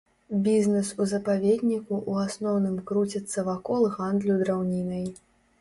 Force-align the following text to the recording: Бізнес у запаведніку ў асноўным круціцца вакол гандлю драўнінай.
Бізнес 0.45 0.87
у 1.03 1.05
запаведніку 1.11 1.93
ў 2.11 2.29
асноўным 2.29 2.79
круціцца 2.93 3.47
вакол 3.53 3.87
гандлю 3.99 4.43
драўнінай. 4.45 5.07